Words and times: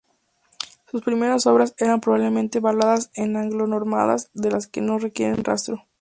Sus 0.89 1.03
primeras 1.03 1.45
obras 1.45 1.75
eran 1.77 2.01
probablemente 2.01 2.59
baladas 2.59 3.11
en 3.13 3.35
anglo-normando 3.37 4.15
de 4.33 4.49
las 4.49 4.65
que 4.65 4.81
no 4.81 4.97
queda 5.13 5.35
rastro. 5.35 5.83